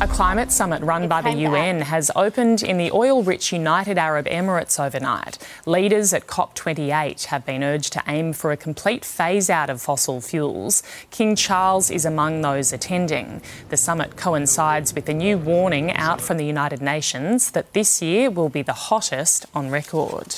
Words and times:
A 0.00 0.06
climate 0.06 0.52
summit 0.52 0.80
run 0.80 1.08
by 1.08 1.22
the 1.22 1.32
UN 1.32 1.80
has 1.80 2.08
opened 2.14 2.62
in 2.62 2.78
the 2.78 2.92
oil 2.92 3.24
rich 3.24 3.52
United 3.52 3.98
Arab 3.98 4.26
Emirates 4.26 4.78
overnight. 4.78 5.38
Leaders 5.66 6.14
at 6.14 6.28
COP28 6.28 7.24
have 7.24 7.44
been 7.44 7.64
urged 7.64 7.94
to 7.94 8.02
aim 8.06 8.32
for 8.32 8.52
a 8.52 8.56
complete 8.56 9.04
phase 9.04 9.50
out 9.50 9.68
of 9.68 9.82
fossil 9.82 10.20
fuels. 10.20 10.84
King 11.10 11.34
Charles 11.34 11.90
is 11.90 12.04
among 12.04 12.42
those 12.42 12.72
attending. 12.72 13.42
The 13.70 13.76
summit 13.76 14.16
coincides 14.16 14.94
with 14.94 15.08
a 15.08 15.14
new 15.14 15.36
warning 15.36 15.90
out 15.94 16.20
from 16.20 16.36
the 16.36 16.46
United 16.46 16.80
Nations 16.80 17.50
that 17.50 17.72
this 17.72 18.00
year 18.00 18.30
will 18.30 18.48
be 18.48 18.62
the 18.62 18.74
hottest 18.74 19.46
on 19.52 19.68
record. 19.68 20.32